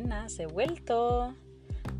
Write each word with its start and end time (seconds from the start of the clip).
buenas, 0.00 0.38
he 0.38 0.44
vuelto. 0.44 1.34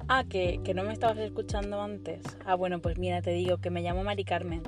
Ah, 0.07 0.25
que, 0.29 0.61
que, 0.63 0.75
no 0.75 0.85
me 0.85 0.93
estabas 0.93 1.17
escuchando 1.17 1.81
antes. 1.81 2.21
Ah, 2.45 2.55
bueno, 2.55 2.83
pues 2.83 2.99
mira, 2.99 3.23
te 3.23 3.31
digo 3.31 3.57
que 3.57 3.71
me 3.71 3.81
llamo 3.81 4.05
Mari 4.05 4.23
Carmen, 4.23 4.63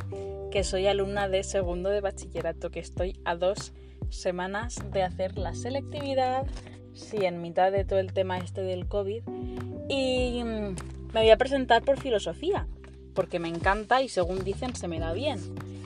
que 0.51 0.65
soy 0.65 0.87
alumna 0.87 1.29
de 1.29 1.43
segundo 1.43 1.91
de 1.91 2.01
bachillerato, 2.01 2.71
que 2.71 2.81
estoy 2.81 3.21
a 3.27 3.37
dos 3.37 3.75
semanas 4.09 4.77
de 4.93 5.03
hacer 5.03 5.37
la 5.37 5.55
selectividad, 5.55 6.47
sí, 6.95 7.27
en 7.27 7.43
mitad 7.43 7.71
de 7.71 7.85
todo 7.85 7.99
el 7.99 8.15
tema 8.15 8.39
este 8.39 8.63
del 8.63 8.89
COVID. 8.89 9.23
Y 9.91 10.43
mm, 10.43 10.77
me 11.13 11.21
voy 11.21 11.31
a 11.31 11.37
presentar 11.37 11.83
por 11.83 12.01
filosofía, 12.01 12.67
porque 13.13 13.39
me 13.39 13.49
encanta 13.49 14.01
y 14.01 14.09
según 14.09 14.43
dicen 14.43 14.75
se 14.75 14.89
me 14.89 15.01
da 15.01 15.13
bien. 15.13 15.39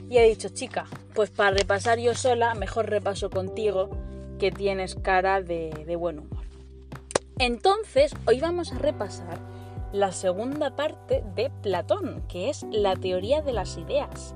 Y 0.09 0.17
he 0.17 0.29
dicho, 0.29 0.47
chica, 0.47 0.85
pues 1.13 1.29
para 1.29 1.51
repasar 1.51 1.99
yo 1.99 2.15
sola, 2.15 2.55
mejor 2.55 2.89
repaso 2.89 3.29
contigo, 3.29 3.89
que 4.39 4.49
tienes 4.49 4.95
cara 4.95 5.41
de, 5.41 5.71
de 5.85 5.95
buen 5.97 6.19
humor. 6.19 6.52
Entonces, 7.39 8.13
hoy 8.27 8.39
vamos 8.39 8.71
a 8.71 8.77
repasar 8.77 9.39
la 9.91 10.11
segunda 10.11 10.75
parte 10.75 11.23
de 11.35 11.49
Platón, 11.61 12.23
que 12.27 12.49
es 12.49 12.63
la 12.71 12.95
teoría 12.95 13.41
de 13.41 13.53
las 13.53 13.77
ideas. 13.77 14.35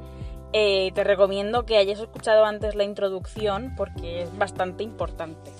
Eh, 0.53 0.91
te 0.93 1.03
recomiendo 1.03 1.65
que 1.65 1.77
hayas 1.77 1.99
escuchado 1.99 2.45
antes 2.45 2.75
la 2.75 2.83
introducción 2.83 3.73
porque 3.75 4.23
es 4.23 4.37
bastante 4.37 4.83
importante. 4.83 5.51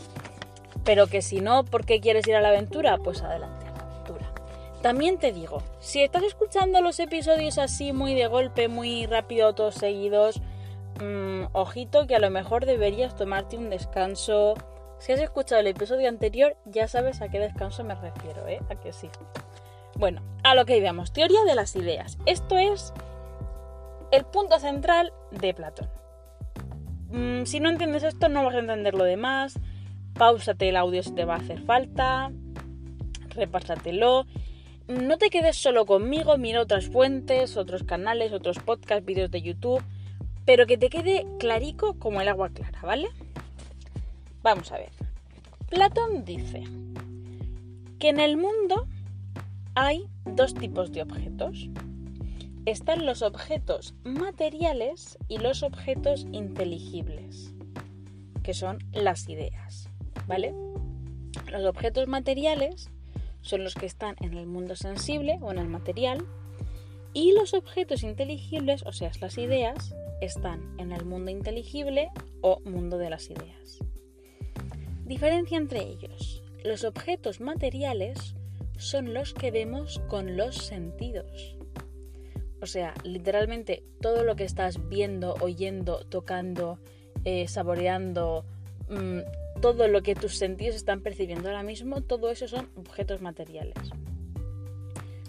Pero 0.84 1.08
que 1.08 1.22
si 1.22 1.42
no, 1.42 1.66
¿por 1.66 1.86
qué 1.86 2.00
quieres 2.00 2.28
ir 2.28 2.36
a 2.36 2.42
la 2.42 2.50
aventura? 2.50 2.98
Pues 2.98 3.22
adelante 3.22 3.68
a 3.68 3.72
la 3.72 3.84
aventura. 3.84 4.32
También 4.82 5.18
te 5.18 5.34
digo, 5.34 5.62
si 5.80 6.02
estás 6.02 6.24
escuchando 6.24 6.82
los 6.82 7.00
episodios 7.00 7.58
así 7.58 7.92
muy 7.92 8.14
de 8.14 8.28
golpe, 8.28 8.68
muy 8.68 9.06
rápido, 9.06 9.54
todos 9.54 9.76
seguidos, 9.76 10.42
mmm, 11.02 11.46
ojito 11.52 12.08
que 12.08 12.16
a 12.16 12.20
lo 12.20 12.30
mejor 12.30 12.66
deberías 12.66 13.16
tomarte 13.16 13.58
un 13.58 13.70
descanso. 13.70 14.56
Si 15.00 15.12
has 15.12 15.20
escuchado 15.20 15.62
el 15.62 15.68
episodio 15.68 16.10
anterior, 16.10 16.58
ya 16.66 16.88
sabes 16.88 17.22
a 17.22 17.30
qué 17.30 17.40
descanso 17.40 17.84
me 17.84 17.96
refiero, 17.96 18.48
¿eh? 18.48 18.60
A 18.70 18.76
que 18.76 18.92
sí. 18.94 19.10
Bueno, 19.96 20.22
a 20.44 20.56
lo 20.56 20.66
que 20.66 20.78
íbamos. 20.78 21.14
Teoría 21.14 21.44
de 21.46 21.56
las 21.56 21.76
ideas. 21.76 22.18
Esto 22.26 22.58
es 22.58 22.94
el 24.12 24.26
punto 24.26 24.60
central 24.60 25.14
de 25.32 25.54
Platón. 25.54 25.90
Mm, 27.10 27.46
si 27.46 27.60
no 27.60 27.70
entiendes 27.70 28.04
esto, 28.04 28.30
no 28.30 28.44
vas 28.44 28.56
a 28.56 28.60
entender 28.60 28.96
lo 28.96 29.04
demás. 29.04 29.60
Páusate 30.14 30.70
el 30.70 30.78
audio 30.78 31.04
si 31.04 31.12
te 31.12 31.26
va 31.26 31.36
a 31.36 31.40
hacer 31.40 31.62
falta. 31.62 32.32
Repásatelo. 33.30 34.26
No 34.88 35.18
te 35.18 35.30
quedes 35.30 35.58
solo 35.58 35.86
conmigo, 35.86 36.38
mira 36.38 36.62
otras 36.62 36.88
fuentes, 36.88 37.58
otros 37.58 37.84
canales, 37.84 38.32
otros 38.32 38.60
podcasts, 38.60 39.06
vídeos 39.06 39.30
de 39.30 39.42
YouTube, 39.42 39.84
pero 40.46 40.66
que 40.66 40.78
te 40.78 40.90
quede 40.90 41.28
clarico 41.40 42.00
como 42.00 42.22
el 42.22 42.30
agua 42.30 42.50
clara, 42.50 42.80
¿vale? 42.82 43.10
Vamos 44.44 44.72
a 44.72 44.78
ver. 44.78 44.92
Platón 45.70 46.24
dice 46.26 46.64
que 48.00 48.10
en 48.10 48.20
el 48.20 48.38
mundo 48.38 48.88
hay 49.76 50.08
dos 50.26 50.54
tipos 50.54 50.92
de 50.92 51.02
objetos 51.02 51.70
están 52.68 53.06
los 53.06 53.22
objetos 53.22 53.94
materiales 54.04 55.18
y 55.30 55.38
los 55.38 55.64
objetos 55.64 56.28
inteligibles, 56.34 57.54
que 58.44 58.54
son 58.54 58.80
las 58.92 59.30
ideas, 59.30 59.90
¿vale? 60.28 60.54
Los 61.50 61.66
objetos 61.66 62.10
materiales 62.10 62.90
son 63.40 63.64
los 63.64 63.74
que 63.74 63.86
están 63.86 64.18
en 64.20 64.34
el 64.34 64.48
mundo 64.48 64.76
sensible 64.76 65.40
o 65.42 65.52
en 65.52 65.60
el 65.60 65.70
material 65.70 66.26
y 67.14 67.32
los 67.32 67.54
objetos 67.54 68.04
inteligibles, 68.04 68.84
o 68.84 68.92
sea, 68.92 69.12
las 69.22 69.38
ideas, 69.38 69.96
están 70.20 70.78
en 70.78 70.92
el 70.92 71.06
mundo 71.06 71.32
inteligible 71.32 72.10
o 72.42 72.60
mundo 72.66 72.98
de 72.98 73.10
las 73.10 73.30
ideas. 73.30 73.80
Diferencia 75.08 75.58
entre 75.58 75.82
ellos. 75.82 76.44
Los 76.64 76.84
objetos 76.84 77.42
materiales 77.42 78.36
son 78.78 79.14
los 79.14 79.34
que 79.34 79.52
vemos 79.52 80.00
con 80.08 80.38
los 80.38 80.56
sentidos 80.56 81.58
o 82.62 82.66
sea, 82.66 82.94
literalmente 83.04 83.84
todo 84.02 84.24
lo 84.24 84.36
que 84.36 84.44
estás 84.44 84.90
viendo, 84.90 85.36
oyendo, 85.42 86.06
tocando, 86.10 86.80
eh, 87.24 87.48
saboreando, 87.48 88.46
mmm, 88.90 89.20
todo 89.62 89.88
lo 89.88 90.02
que 90.02 90.16
tus 90.16 90.36
sentidos 90.38 90.76
están 90.76 91.02
percibiendo 91.02 91.50
ahora 91.50 91.64
mismo, 91.64 92.02
todo 92.02 92.30
eso 92.32 92.48
son 92.48 92.70
objetos 92.76 93.22
materiales. 93.22 93.78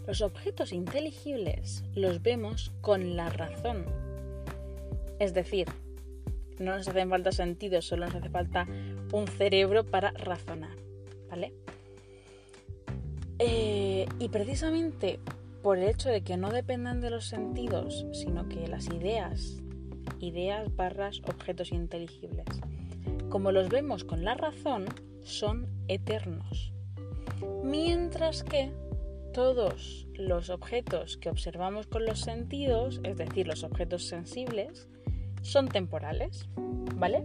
Los 0.07 0.23
objetos 0.23 0.73
inteligibles 0.73 1.85
los 1.95 2.23
vemos 2.23 2.73
con 2.81 3.15
la 3.15 3.29
razón. 3.29 3.85
Es 5.19 5.35
decir, 5.35 5.67
no 6.59 6.77
nos 6.77 6.89
hacen 6.89 7.11
falta 7.11 7.31
sentidos, 7.31 7.85
solo 7.85 8.07
nos 8.07 8.15
hace 8.15 8.31
falta 8.31 8.67
un 9.13 9.27
cerebro 9.27 9.85
para 9.85 10.11
razonar. 10.13 10.77
¿Vale? 11.31 11.53
Eh, 13.39 14.07
y 14.19 14.29
precisamente 14.31 15.21
por 15.63 15.79
el 15.79 15.89
hecho 15.89 16.09
de 16.09 16.23
que 16.23 16.37
no 16.37 16.51
dependan 16.51 17.01
de 17.01 17.11
los 17.11 17.27
sentidos, 17.27 18.07
sino 18.13 18.49
que 18.49 18.67
las 18.69 18.87
ideas, 18.87 19.59
ideas 20.21 20.75
barras 20.75 21.21
objetos 21.27 21.73
inteligibles, 21.73 22.47
como 23.29 23.53
los 23.53 23.69
vemos 23.69 24.05
con 24.05 24.25
la 24.25 24.35
razón, 24.35 24.87
son 25.23 25.67
eternos. 25.89 26.73
Mientras 27.63 28.43
que 28.43 28.73
todos 29.33 30.09
los 30.15 30.51
objetos 30.51 31.17
que 31.17 31.31
observamos 31.31 31.87
con 31.87 32.07
los 32.07 32.21
sentidos, 32.21 33.01
es 33.05 33.17
decir, 33.17 33.47
los 33.47 33.63
objetos 33.63 34.05
sensibles, 34.07 34.89
son 35.43 35.69
temporales, 35.69 36.49
¿vale? 36.97 37.23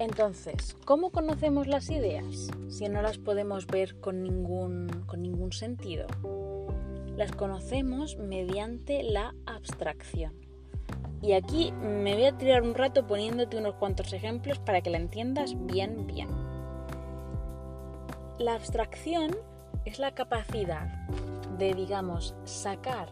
Entonces, 0.00 0.78
¿cómo 0.86 1.10
conocemos 1.10 1.66
las 1.66 1.90
ideas 1.90 2.48
si 2.70 2.88
no 2.88 3.02
las 3.02 3.18
podemos 3.18 3.66
ver 3.66 4.00
con 4.00 4.22
ningún, 4.22 5.04
con 5.06 5.20
ningún 5.20 5.52
sentido? 5.52 6.06
Las 7.16 7.32
conocemos 7.32 8.16
mediante 8.16 9.02
la 9.02 9.34
abstracción. 9.44 10.32
Y 11.20 11.32
aquí 11.32 11.72
me 11.72 12.14
voy 12.14 12.24
a 12.24 12.38
tirar 12.38 12.62
un 12.62 12.74
rato 12.74 13.06
poniéndote 13.06 13.58
unos 13.58 13.74
cuantos 13.74 14.14
ejemplos 14.14 14.58
para 14.58 14.80
que 14.80 14.88
la 14.88 14.96
entiendas 14.96 15.54
bien, 15.66 16.06
bien. 16.06 16.30
La 18.38 18.54
abstracción 18.54 19.36
es 19.84 19.98
la 19.98 20.14
capacidad 20.14 20.86
de, 21.58 21.74
digamos, 21.74 22.34
sacar 22.44 23.10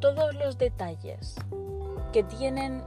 todos 0.00 0.34
los 0.36 0.56
detalles 0.56 1.34
que 2.14 2.22
tienen 2.22 2.82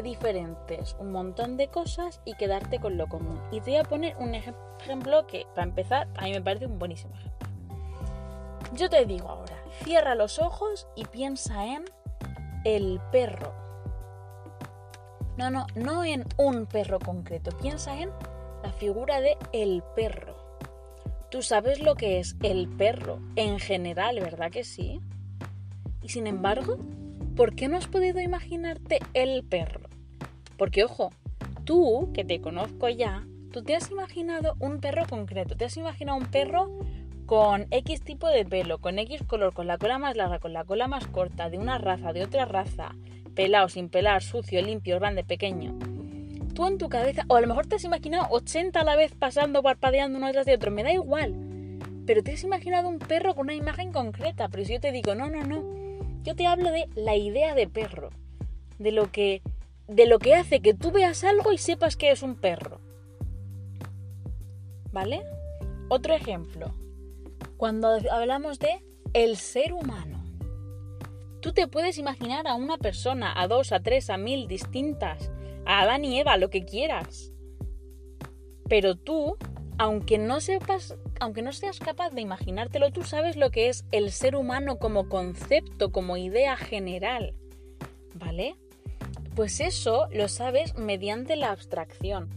diferentes 0.00 0.96
un 0.98 1.12
montón 1.12 1.58
de 1.58 1.68
cosas 1.68 2.22
y 2.24 2.34
quedarte 2.34 2.78
con 2.78 2.96
lo 2.96 3.08
común. 3.08 3.38
Y 3.50 3.60
te 3.60 3.72
voy 3.72 3.80
a 3.80 3.84
poner 3.84 4.16
un 4.16 4.34
ejemplo 4.34 5.26
que, 5.26 5.46
para 5.54 5.66
empezar, 5.66 6.08
a 6.16 6.24
mí 6.24 6.32
me 6.32 6.40
parece 6.40 6.66
un 6.66 6.78
buenísimo 6.78 7.14
ejemplo. 7.14 7.48
Yo 8.74 8.88
te 8.88 9.04
digo 9.04 9.28
ahora, 9.28 9.54
cierra 9.84 10.14
los 10.14 10.38
ojos 10.38 10.88
y 10.96 11.04
piensa 11.04 11.66
en 11.66 11.84
el 12.64 13.00
perro. 13.10 13.52
No, 15.36 15.50
no, 15.50 15.66
no 15.74 16.04
en 16.04 16.24
un 16.38 16.64
perro 16.64 16.98
concreto, 16.98 17.50
piensa 17.58 18.00
en 18.00 18.10
la 18.62 18.72
figura 18.72 19.20
de 19.20 19.36
el 19.52 19.82
perro. 19.94 20.36
Tú 21.30 21.42
sabes 21.42 21.80
lo 21.80 21.94
que 21.94 22.18
es 22.18 22.36
el 22.42 22.68
perro 22.68 23.18
en 23.36 23.58
general, 23.58 24.20
¿verdad 24.20 24.50
que 24.50 24.64
sí? 24.64 25.00
Y 26.02 26.10
sin 26.10 26.26
embargo, 26.26 26.78
¿por 27.36 27.54
qué 27.54 27.68
no 27.68 27.76
has 27.76 27.86
podido 27.86 28.20
imaginarte 28.20 29.00
el 29.14 29.42
perro? 29.42 29.88
Porque 30.56 30.84
ojo, 30.84 31.10
tú, 31.64 32.10
que 32.12 32.24
te 32.24 32.40
conozco 32.40 32.88
ya, 32.88 33.26
tú 33.52 33.62
te 33.62 33.74
has 33.74 33.90
imaginado 33.90 34.54
un 34.58 34.80
perro 34.80 35.06
concreto, 35.08 35.56
te 35.56 35.64
has 35.64 35.76
imaginado 35.76 36.18
un 36.18 36.26
perro 36.26 36.78
con 37.26 37.66
X 37.70 38.02
tipo 38.02 38.28
de 38.28 38.44
pelo, 38.44 38.78
con 38.78 38.98
X 38.98 39.22
color, 39.26 39.54
con 39.54 39.66
la 39.66 39.78
cola 39.78 39.98
más 39.98 40.16
larga, 40.16 40.38
con 40.38 40.52
la 40.52 40.64
cola 40.64 40.88
más 40.88 41.06
corta, 41.06 41.48
de 41.48 41.58
una 41.58 41.78
raza, 41.78 42.12
de 42.12 42.22
otra 42.22 42.44
raza, 42.44 42.94
pelado, 43.34 43.68
sin 43.68 43.88
pelar, 43.88 44.22
sucio, 44.22 44.60
limpio, 44.60 44.98
grande, 44.98 45.24
pequeño. 45.24 45.78
Tú 46.54 46.66
en 46.66 46.76
tu 46.76 46.90
cabeza, 46.90 47.24
o 47.28 47.36
a 47.36 47.40
lo 47.40 47.46
mejor 47.46 47.66
te 47.66 47.76
has 47.76 47.84
imaginado 47.84 48.26
80 48.30 48.78
a 48.80 48.84
la 48.84 48.96
vez 48.96 49.14
pasando, 49.14 49.62
parpadeando 49.62 50.18
uno 50.18 50.26
detrás 50.26 50.44
de 50.44 50.54
otro, 50.54 50.70
me 50.70 50.82
da 50.82 50.92
igual. 50.92 51.34
Pero 52.04 52.22
te 52.22 52.32
has 52.32 52.44
imaginado 52.44 52.88
un 52.88 52.98
perro 52.98 53.34
con 53.34 53.46
una 53.46 53.54
imagen 53.54 53.92
concreta, 53.92 54.48
pero 54.48 54.64
si 54.64 54.74
yo 54.74 54.80
te 54.80 54.92
digo, 54.92 55.14
no, 55.14 55.30
no, 55.30 55.42
no, 55.44 55.81
yo 56.22 56.34
te 56.36 56.46
hablo 56.46 56.70
de 56.70 56.88
la 56.94 57.16
idea 57.16 57.54
de 57.54 57.68
perro, 57.68 58.10
de 58.78 58.92
lo 58.92 59.10
que 59.10 59.42
de 59.88 60.06
lo 60.06 60.18
que 60.18 60.34
hace 60.34 60.60
que 60.60 60.74
tú 60.74 60.90
veas 60.90 61.24
algo 61.24 61.52
y 61.52 61.58
sepas 61.58 61.96
que 61.96 62.10
es 62.10 62.22
un 62.22 62.36
perro. 62.36 62.80
¿Vale? 64.92 65.22
Otro 65.88 66.14
ejemplo. 66.14 66.74
Cuando 67.56 67.98
hablamos 68.10 68.58
de 68.58 68.82
el 69.12 69.36
ser 69.36 69.72
humano. 69.72 70.24
Tú 71.40 71.52
te 71.52 71.66
puedes 71.66 71.98
imaginar 71.98 72.46
a 72.46 72.54
una 72.54 72.78
persona, 72.78 73.32
a 73.38 73.48
dos, 73.48 73.72
a 73.72 73.80
tres, 73.80 74.08
a 74.10 74.16
mil 74.16 74.46
distintas, 74.46 75.30
a 75.66 75.80
Adán 75.80 76.04
y 76.04 76.20
Eva, 76.20 76.36
lo 76.36 76.50
que 76.50 76.64
quieras. 76.64 77.32
Pero 78.68 78.94
tú, 78.94 79.36
aunque 79.78 80.18
no 80.18 80.40
sepas 80.40 80.96
aunque 81.22 81.42
no 81.42 81.52
seas 81.52 81.78
capaz 81.78 82.10
de 82.10 82.20
imaginártelo, 82.20 82.90
tú 82.90 83.04
sabes 83.04 83.36
lo 83.36 83.52
que 83.52 83.68
es 83.68 83.84
el 83.92 84.10
ser 84.10 84.34
humano 84.34 84.80
como 84.80 85.08
concepto, 85.08 85.92
como 85.92 86.16
idea 86.16 86.56
general. 86.56 87.34
¿Vale? 88.14 88.56
Pues 89.36 89.60
eso 89.60 90.08
lo 90.12 90.26
sabes 90.26 90.76
mediante 90.76 91.36
la 91.36 91.52
abstracción. 91.52 92.28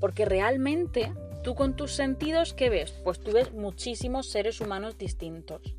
Porque 0.00 0.24
realmente 0.24 1.12
tú 1.44 1.54
con 1.54 1.76
tus 1.76 1.92
sentidos, 1.92 2.52
¿qué 2.52 2.68
ves? 2.68 2.92
Pues 3.04 3.20
tú 3.20 3.30
ves 3.30 3.52
muchísimos 3.52 4.28
seres 4.28 4.60
humanos 4.60 4.98
distintos. 4.98 5.76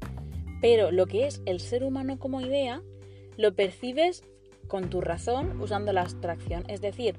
Pero 0.61 0.89
lo 0.91 1.05
que 1.05 1.27
es 1.27 1.41
el 1.45 1.59
ser 1.59 1.83
humano 1.83 2.17
como 2.17 2.39
idea, 2.39 2.81
lo 3.35 3.53
percibes 3.53 4.23
con 4.69 4.89
tu 4.89 5.01
razón 5.01 5.59
usando 5.59 5.91
la 5.91 6.03
abstracción, 6.03 6.63
es 6.69 6.79
decir, 6.79 7.17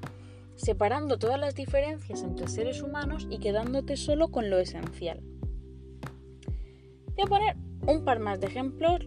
separando 0.56 1.18
todas 1.18 1.38
las 1.38 1.54
diferencias 1.54 2.22
entre 2.22 2.48
seres 2.48 2.82
humanos 2.82 3.26
y 3.30 3.38
quedándote 3.38 3.96
solo 3.96 4.28
con 4.28 4.50
lo 4.50 4.58
esencial. 4.58 5.20
Voy 7.14 7.24
a 7.24 7.26
poner 7.26 7.56
un 7.86 8.04
par 8.04 8.18
más 8.18 8.40
de 8.40 8.46
ejemplos 8.46 9.06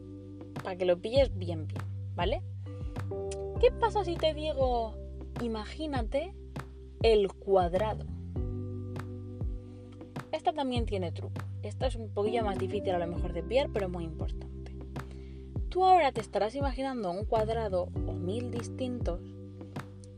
para 0.64 0.78
que 0.78 0.86
lo 0.86 1.00
pilles 1.00 1.36
bien 1.38 1.68
bien, 1.68 1.82
¿vale? 2.16 2.42
¿Qué 3.60 3.72
pasa 3.72 4.04
si 4.04 4.16
te 4.16 4.34
digo, 4.34 4.96
imagínate 5.42 6.34
el 7.02 7.32
cuadrado? 7.34 8.06
Esta 10.32 10.54
también 10.54 10.86
tiene 10.86 11.12
truco. 11.12 11.42
Esta 11.64 11.88
es 11.88 11.96
un 11.96 12.10
poquillo 12.10 12.44
más 12.44 12.58
difícil 12.58 12.92
a 12.92 13.00
lo 13.00 13.08
mejor 13.08 13.34
de 13.34 13.44
pillar, 13.44 13.70
pero 13.74 13.90
muy 13.90 14.04
importante. 14.04 14.76
Tú 15.70 15.84
ahora 15.84 16.12
te 16.12 16.22
estarás 16.22 16.56
imaginando 16.56 17.12
un 17.12 17.26
cuadrado 17.26 17.90
o 18.08 18.14
mil 18.14 18.52
distintos, 18.52 19.20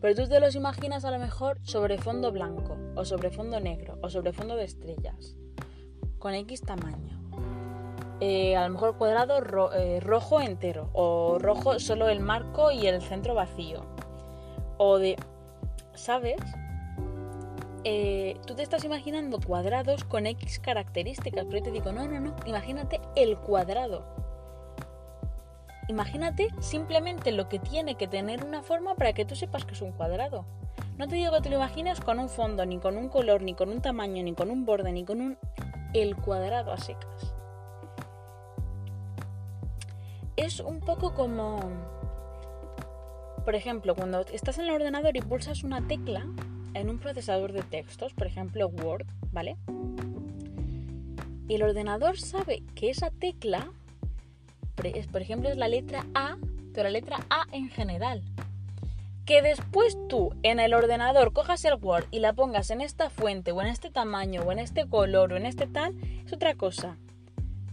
pero 0.02 0.16
tú 0.16 0.28
te 0.28 0.40
los 0.40 0.56
imaginas 0.56 1.06
a 1.06 1.12
lo 1.12 1.20
mejor 1.20 1.60
sobre 1.64 1.98
fondo 1.98 2.32
blanco, 2.32 2.78
o 2.96 3.06
sobre 3.06 3.32
fondo 3.32 3.60
negro, 3.60 3.98
o 4.02 4.10
sobre 4.10 4.34
fondo 4.34 4.56
de 4.56 4.66
estrellas, 4.66 5.36
con 6.18 6.34
X 6.34 6.62
tamaño. 6.62 7.20
Eh, 8.22 8.58
a 8.58 8.68
lo 8.68 8.74
mejor 8.74 8.98
cuadrado 8.98 9.40
eh, 9.74 10.00
rojo 10.02 10.42
entero, 10.42 10.90
o 10.94 11.38
rojo 11.40 11.80
solo 11.80 12.10
el 12.10 12.20
marco 12.20 12.72
y 12.72 12.88
el 12.88 13.02
centro 13.02 13.34
vacío. 13.34 13.86
O 14.78 14.98
de, 14.98 15.16
¿sabes? 15.94 16.42
Eh, 17.86 18.38
tú 18.46 18.56
te 18.56 18.64
estás 18.64 18.84
imaginando 18.84 19.40
cuadrados 19.40 20.04
con 20.04 20.26
X 20.28 20.60
características, 20.60 21.46
pero 21.46 21.60
yo 21.60 21.64
te 21.64 21.72
digo, 21.72 21.92
no, 21.94 22.08
no, 22.08 22.20
no, 22.20 22.36
imagínate 22.46 23.00
el 23.16 23.38
cuadrado. 23.38 24.19
Imagínate 25.90 26.50
simplemente 26.60 27.32
lo 27.32 27.50
que 27.50 27.58
tiene 27.58 27.96
que 27.96 28.08
tener 28.08 28.46
una 28.46 28.62
forma 28.62 28.94
para 28.94 29.14
que 29.14 29.26
tú 29.26 29.36
sepas 29.36 29.66
que 29.66 29.74
es 29.74 29.82
un 29.82 29.92
cuadrado. 29.92 30.46
No 31.00 31.08
te 31.08 31.16
digo 31.16 31.32
que 31.32 31.42
te 31.42 31.50
lo 31.50 31.56
imagines 31.56 32.00
con 32.00 32.20
un 32.20 32.30
fondo, 32.30 32.64
ni 32.68 32.78
con 32.78 32.96
un 32.96 33.10
color, 33.10 33.42
ni 33.42 33.56
con 33.56 33.70
un 33.70 33.82
tamaño, 33.82 34.22
ni 34.22 34.36
con 34.36 34.52
un 34.52 34.66
borde, 34.66 34.92
ni 34.92 35.04
con 35.04 35.20
un... 35.20 35.40
el 35.96 36.16
cuadrado 36.16 36.72
a 36.72 36.78
secas. 36.78 37.34
Es 40.36 40.60
un 40.60 40.80
poco 40.80 41.16
como... 41.16 41.60
Por 43.44 43.56
ejemplo, 43.56 43.96
cuando 43.96 44.22
estás 44.32 44.60
en 44.60 44.66
el 44.66 44.72
ordenador 44.72 45.18
y 45.18 45.22
pulsas 45.22 45.64
una 45.64 45.88
tecla, 45.88 46.24
en 46.76 46.92
un 46.92 47.00
procesador 47.00 47.52
de 47.52 47.64
textos, 47.64 48.14
por 48.14 48.28
ejemplo 48.28 48.68
Word, 48.68 49.08
¿vale? 49.32 49.58
El 51.48 51.64
ordenador 51.64 52.20
sabe 52.20 52.62
que 52.76 52.92
esa 52.92 53.10
tecla, 53.10 53.72
por 55.12 55.22
ejemplo, 55.22 55.50
es 55.50 55.58
la 55.58 55.68
letra 55.68 56.06
A, 56.14 56.38
pero 56.74 56.84
la 56.84 56.92
letra 56.92 57.26
A 57.30 57.46
en 57.52 57.70
general. 57.70 58.22
Que 59.26 59.42
después 59.42 59.98
tú 60.08 60.34
en 60.42 60.60
el 60.60 60.74
ordenador 60.74 61.34
cojas 61.34 61.64
el 61.66 61.76
Word 61.76 62.06
y 62.12 62.20
la 62.20 62.34
pongas 62.34 62.72
en 62.72 62.82
esta 62.82 63.10
fuente 63.10 63.52
o 63.52 63.62
en 63.62 63.68
este 63.68 63.92
tamaño 63.92 64.42
o 64.42 64.52
en 64.52 64.60
este 64.60 64.88
color 64.88 65.34
o 65.34 65.38
en 65.38 65.46
este 65.46 65.68
tal, 65.68 65.96
es 66.26 66.34
otra 66.34 66.56
cosa. 66.56 66.98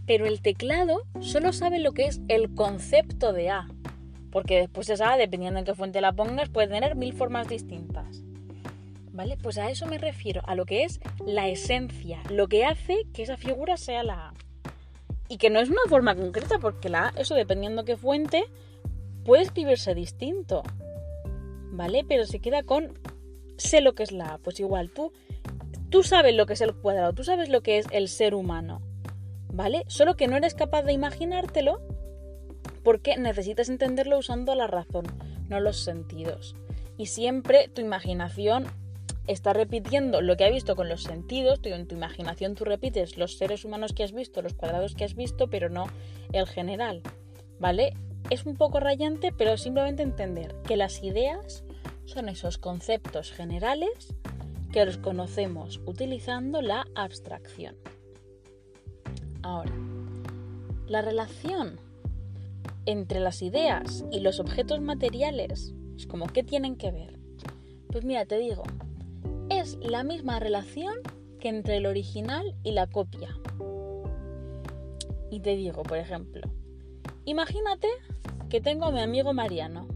Pero 0.07 0.27
el 0.27 0.41
teclado 0.41 1.03
solo 1.21 1.53
sabe 1.53 1.79
lo 1.79 1.93
que 1.93 2.07
es 2.07 2.21
el 2.29 2.55
concepto 2.55 3.33
de 3.33 3.51
A. 3.51 3.69
Porque 4.31 4.59
después 4.59 4.91
esa 4.91 5.17
dependiendo 5.17 5.59
en 5.59 5.65
qué 5.65 5.75
fuente 5.75 6.01
la 6.01 6.13
pongas, 6.13 6.49
puede 6.49 6.69
tener 6.69 6.95
mil 6.95 7.13
formas 7.13 7.49
distintas. 7.49 8.23
¿Vale? 9.13 9.39
Pues 9.43 9.57
a 9.57 9.71
eso 9.71 9.87
me 9.87 9.97
refiero, 9.97 10.43
a 10.47 10.55
lo 10.55 10.67
que 10.67 10.85
es 10.85 11.01
la 11.25 11.49
esencia, 11.49 12.21
lo 12.29 12.49
que 12.49 12.67
hace 12.67 13.07
que 13.15 13.23
esa 13.23 13.39
figura 13.39 13.79
sea 13.79 14.03
la 14.03 14.29
A. 14.29 14.35
Y 15.29 15.39
que 15.39 15.51
no 15.51 15.61
es 15.61 15.69
una 15.69 15.83
forma 15.89 16.15
concreta, 16.15 16.59
porque 16.59 16.89
la 16.89 17.13
eso 17.17 17.35
dependiendo 17.35 17.85
qué 17.85 17.97
fuente, 17.97 18.45
puede 19.25 19.43
escribirse 19.43 19.95
distinto. 19.95 20.63
¿Vale? 21.73 22.05
Pero 22.09 22.27
se 22.27 22.41
queda 22.41 22.63
con 22.63 22.99
sé 23.57 23.81
lo 23.81 23.95
que 23.95 24.03
es 24.03 24.13
la 24.13 24.35
A. 24.35 24.39
Pues 24.39 24.61
igual, 24.61 24.91
tú, 24.91 25.13
tú 25.91 26.03
sabes 26.03 26.35
lo 26.35 26.47
que 26.47 26.55
es 26.55 26.61
el 26.61 26.75
cuadrado, 26.75 27.13
tú 27.13 27.25
sabes 27.25 27.49
lo 27.49 27.63
que 27.63 27.79
es 27.79 27.87
el 27.91 28.09
ser 28.09 28.35
humano. 28.35 28.81
¿Vale? 29.53 29.85
Solo 29.89 30.17
que 30.17 30.29
no 30.29 30.37
eres 30.37 30.55
capaz 30.55 30.83
de 30.83 30.93
imaginártelo 30.93 31.81
porque 32.83 33.17
necesitas 33.17 33.69
entenderlo 33.69 34.19
usando 34.19 34.55
la 34.55 34.67
razón, 34.67 35.07
no 35.49 35.61
los 35.61 35.83
sentidos. 35.83 36.55
Y 36.97 37.07
siempre 37.07 37.69
tu 37.69 37.81
imaginación 37.81 38.67
está 39.27 39.53
repitiendo 39.53 40.21
lo 40.21 40.37
que 40.37 40.45
ha 40.45 40.51
visto 40.51 40.77
con 40.77 40.89
los 40.89 41.03
sentidos, 41.03 41.61
en 41.65 41.87
tu 41.87 41.95
imaginación 41.95 42.55
tú 42.55 42.65
repites 42.65 43.17
los 43.17 43.37
seres 43.37 43.65
humanos 43.65 43.93
que 43.93 44.05
has 44.05 44.13
visto, 44.13 44.43
los 44.43 44.55
cuadrados 44.55 44.95
que 44.95 45.05
has 45.05 45.15
visto, 45.15 45.49
pero 45.49 45.69
no 45.69 45.87
el 46.33 46.47
general, 46.47 47.03
¿vale? 47.59 47.95
Es 48.31 48.45
un 48.45 48.57
poco 48.57 48.81
rayante, 48.81 49.33
pero 49.33 49.57
simplemente 49.57 50.03
entender 50.03 50.55
que 50.63 50.77
las 50.77 51.03
ideas 51.03 51.65
son 52.05 52.29
esos 52.29 52.59
conceptos 52.59 53.33
generales 53.33 54.15
que 54.73 54.85
los 54.85 54.99
conocemos 54.99 55.81
utilizando 55.87 56.61
la 56.61 56.87
abstracción. 56.95 57.77
Ahora, 59.43 59.73
la 60.89 61.03
relación 61.03 61.81
entre 62.85 63.21
las 63.21 63.43
ideas 63.43 64.05
y 64.11 64.21
los 64.21 64.39
objetos 64.39 64.81
materiales 64.81 65.75
es 65.97 66.07
como, 66.07 66.27
¿qué 66.27 66.43
tienen 66.43 66.77
que 66.77 66.91
ver? 66.91 67.19
Pues 67.91 68.05
mira, 68.05 68.27
te 68.27 68.39
digo, 68.39 68.65
la 69.75 70.05
misma 70.05 70.39
relación 70.39 70.95
que 71.41 71.49
entre 71.49 71.79
el 71.79 71.87
original 71.87 72.55
y 72.63 72.73
la 72.73 72.87
copia. 72.87 73.37
Y 75.31 75.41
te 75.41 75.57
digo, 75.57 75.83
por 75.83 75.99
ejemplo, 75.99 76.49
imagínate 77.25 77.89
que 78.49 78.61
tengo 78.61 78.87
a 78.87 78.93
mi 78.93 79.01
amigo 79.01 79.33
Mariano. 79.33 79.89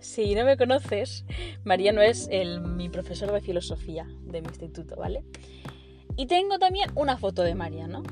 Si 0.00 0.34
no 0.34 0.44
me 0.44 0.56
conoces, 0.56 1.24
Mariano 1.64 2.02
es 2.02 2.28
el, 2.30 2.60
mi 2.60 2.88
profesor 2.88 3.32
de 3.32 3.40
filosofía 3.40 4.06
de 4.24 4.40
mi 4.40 4.48
instituto, 4.48 4.96
¿vale? 4.96 5.22
Y 6.16 6.26
tengo 6.26 6.58
también 6.58 6.90
una 6.94 7.16
foto 7.16 7.42
de 7.42 7.54
Mariano. 7.54 8.02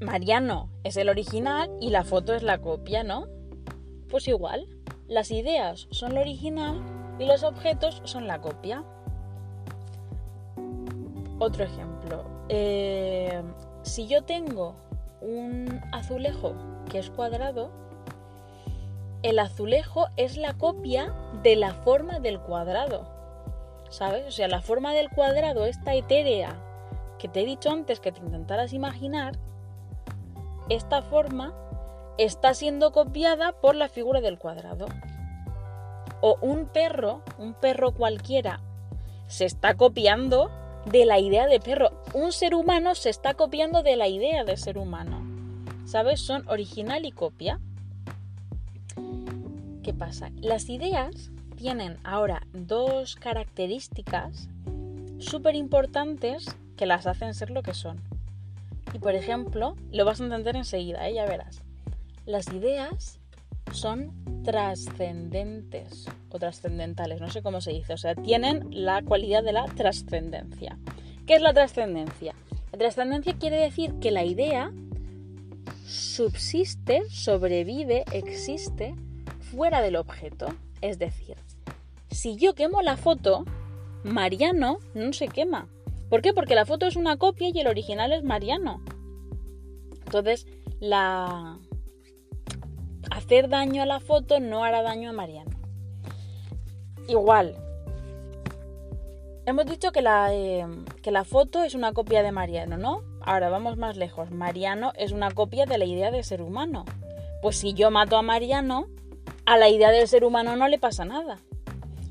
Mariano 0.00 0.70
es 0.84 0.96
el 0.96 1.08
original 1.08 1.70
y 1.80 1.90
la 1.90 2.04
foto 2.04 2.34
es 2.34 2.42
la 2.42 2.58
copia, 2.58 3.04
¿no? 3.04 3.26
Pues 4.08 4.28
igual, 4.28 4.66
las 5.08 5.30
ideas 5.30 5.88
son 5.90 6.14
lo 6.14 6.20
original 6.20 6.97
y 7.18 7.24
los 7.24 7.42
objetos 7.42 8.00
son 8.04 8.26
la 8.26 8.40
copia. 8.40 8.84
Otro 11.38 11.64
ejemplo, 11.64 12.24
eh, 12.48 13.42
si 13.82 14.06
yo 14.06 14.22
tengo 14.22 14.74
un 15.20 15.80
azulejo 15.92 16.54
que 16.90 16.98
es 16.98 17.10
cuadrado, 17.10 17.70
el 19.22 19.38
azulejo 19.38 20.08
es 20.16 20.36
la 20.36 20.54
copia 20.54 21.14
de 21.42 21.56
la 21.56 21.74
forma 21.74 22.20
del 22.20 22.40
cuadrado. 22.40 23.06
¿Sabes? 23.90 24.26
O 24.26 24.30
sea, 24.30 24.48
la 24.48 24.60
forma 24.60 24.92
del 24.92 25.08
cuadrado, 25.10 25.64
esta 25.64 25.94
etérea 25.94 26.54
que 27.18 27.28
te 27.28 27.40
he 27.40 27.46
dicho 27.46 27.70
antes 27.70 28.00
que 28.00 28.12
te 28.12 28.20
intentaras 28.20 28.72
imaginar, 28.72 29.38
esta 30.68 31.02
forma 31.02 31.54
está 32.18 32.52
siendo 32.52 32.92
copiada 32.92 33.52
por 33.52 33.74
la 33.74 33.88
figura 33.88 34.20
del 34.20 34.38
cuadrado 34.38 34.86
o 36.20 36.38
un 36.40 36.66
perro, 36.66 37.22
un 37.38 37.54
perro 37.54 37.92
cualquiera, 37.92 38.60
se 39.26 39.44
está 39.44 39.74
copiando 39.74 40.50
de 40.86 41.04
la 41.04 41.18
idea 41.18 41.46
de 41.46 41.60
perro. 41.60 41.90
Un 42.14 42.32
ser 42.32 42.54
humano 42.54 42.94
se 42.94 43.10
está 43.10 43.34
copiando 43.34 43.82
de 43.82 43.96
la 43.96 44.08
idea 44.08 44.44
de 44.44 44.56
ser 44.56 44.78
humano. 44.78 45.22
¿Sabes? 45.84 46.20
Son 46.20 46.48
original 46.48 47.04
y 47.06 47.12
copia. 47.12 47.60
¿Qué 49.82 49.94
pasa? 49.94 50.30
Las 50.36 50.68
ideas 50.68 51.30
tienen 51.56 51.98
ahora 52.04 52.46
dos 52.52 53.16
características 53.16 54.48
súper 55.18 55.56
importantes 55.56 56.46
que 56.76 56.86
las 56.86 57.06
hacen 57.06 57.34
ser 57.34 57.50
lo 57.50 57.62
que 57.62 57.74
son. 57.74 58.00
Y 58.92 58.98
por 58.98 59.14
ejemplo, 59.14 59.76
lo 59.90 60.04
vas 60.04 60.20
a 60.20 60.24
entender 60.24 60.56
enseguida, 60.56 61.08
¿eh? 61.08 61.14
ya 61.14 61.26
verás. 61.26 61.62
Las 62.24 62.48
ideas 62.52 63.18
son 63.72 64.12
trascendentes 64.44 66.06
o 66.30 66.38
trascendentales, 66.38 67.20
no 67.20 67.30
sé 67.30 67.42
cómo 67.42 67.60
se 67.60 67.72
dice, 67.72 67.92
o 67.92 67.98
sea, 67.98 68.14
tienen 68.14 68.66
la 68.70 69.02
cualidad 69.02 69.42
de 69.42 69.52
la 69.52 69.66
trascendencia. 69.66 70.78
¿Qué 71.26 71.34
es 71.34 71.42
la 71.42 71.52
trascendencia? 71.52 72.34
La 72.72 72.78
trascendencia 72.78 73.34
quiere 73.38 73.56
decir 73.56 73.94
que 74.00 74.10
la 74.10 74.24
idea 74.24 74.72
subsiste, 75.86 77.02
sobrevive, 77.10 78.04
existe 78.12 78.94
fuera 79.40 79.80
del 79.80 79.96
objeto. 79.96 80.46
Es 80.80 80.98
decir, 80.98 81.36
si 82.10 82.36
yo 82.36 82.54
quemo 82.54 82.82
la 82.82 82.96
foto, 82.96 83.44
Mariano 84.04 84.78
no 84.94 85.12
se 85.12 85.28
quema. 85.28 85.68
¿Por 86.08 86.22
qué? 86.22 86.32
Porque 86.32 86.54
la 86.54 86.66
foto 86.66 86.86
es 86.86 86.96
una 86.96 87.16
copia 87.16 87.50
y 87.52 87.60
el 87.60 87.66
original 87.66 88.12
es 88.12 88.24
Mariano. 88.24 88.82
Entonces, 90.06 90.46
la, 90.80 91.58
hacer 93.10 93.48
daño 93.48 93.82
a 93.82 93.86
la 93.86 94.00
foto 94.00 94.40
no 94.40 94.64
hará 94.64 94.82
daño 94.82 95.10
a 95.10 95.12
Mariano. 95.12 95.50
Igual, 97.08 97.56
hemos 99.46 99.66
dicho 99.66 99.92
que 99.92 100.02
la, 100.02 100.34
eh, 100.34 100.66
que 101.02 101.10
la 101.10 101.24
foto 101.24 101.62
es 101.62 101.74
una 101.74 101.92
copia 101.92 102.22
de 102.22 102.32
Mariano, 102.32 102.76
¿no? 102.76 103.02
Ahora 103.22 103.48
vamos 103.48 103.76
más 103.76 103.96
lejos. 103.96 104.30
Mariano 104.30 104.92
es 104.96 105.12
una 105.12 105.30
copia 105.30 105.64
de 105.66 105.78
la 105.78 105.84
idea 105.84 106.10
de 106.10 106.22
ser 106.22 106.42
humano. 106.42 106.84
Pues 107.40 107.56
si 107.58 107.72
yo 107.72 107.90
mato 107.90 108.16
a 108.16 108.22
Mariano, 108.22 108.88
a 109.46 109.56
la 109.56 109.68
idea 109.68 109.90
del 109.90 110.08
ser 110.08 110.24
humano 110.24 110.56
no 110.56 110.68
le 110.68 110.78
pasa 110.78 111.04
nada. 111.04 111.38